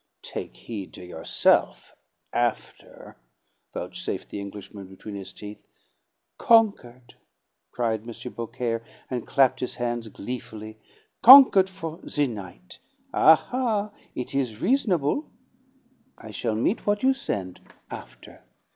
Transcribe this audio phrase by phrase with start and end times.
[0.23, 1.93] "Take heed to yourself
[2.33, 3.17] after!"
[3.71, 5.67] vouchsafed the Englishman between his teeth.
[6.39, 7.13] "Conquered!"
[7.69, 8.33] cried M.
[8.33, 10.79] Beaucaire, and clapped his hands gleefully.
[11.21, 12.79] "Conquered for the night!
[13.13, 15.25] Aha, it ts riz'nable!
[16.17, 17.59] I shall meet what you send
[17.91, 18.41] after.